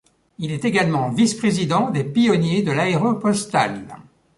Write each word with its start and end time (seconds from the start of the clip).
Il 0.39 0.51
est 0.51 0.65
également 0.65 1.11
vice-président 1.11 1.91
des 1.91 2.03
Pionniers 2.03 2.63
de 2.63 2.71
l'Aéropostale. 2.71 3.83